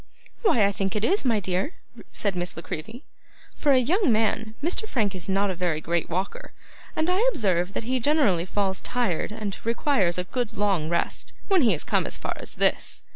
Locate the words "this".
12.55-13.03